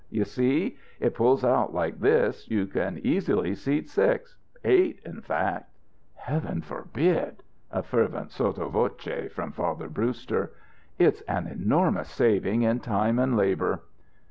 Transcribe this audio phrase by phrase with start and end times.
[0.09, 0.79] You see?
[0.99, 2.49] It pulls out like this.
[2.49, 4.35] You can easily seat six
[4.65, 5.69] eight, in fact."
[6.15, 10.53] "Heaven forbid!" in fervent sotto voce from Father Brewster.
[10.97, 13.83] "It's an enormous saving in time and labour."